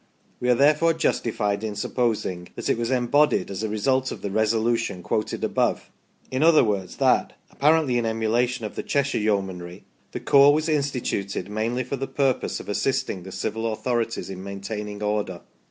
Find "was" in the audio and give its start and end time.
2.79-2.89, 10.55-10.67